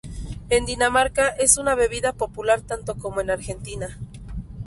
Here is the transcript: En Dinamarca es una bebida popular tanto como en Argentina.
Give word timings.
En 0.49 0.65
Dinamarca 0.65 1.27
es 1.27 1.59
una 1.59 1.75
bebida 1.75 2.11
popular 2.11 2.61
tanto 2.63 2.95
como 2.95 3.21
en 3.21 3.29
Argentina. 3.29 3.99